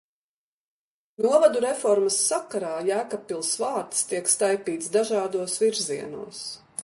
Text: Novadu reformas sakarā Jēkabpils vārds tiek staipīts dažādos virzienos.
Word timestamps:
Novadu 1.25 1.61
reformas 1.65 2.17
sakarā 2.31 2.71
Jēkabpils 2.89 3.53
vārds 3.65 4.03
tiek 4.13 4.33
staipīts 4.37 4.91
dažādos 4.97 5.61
virzienos. 5.65 6.45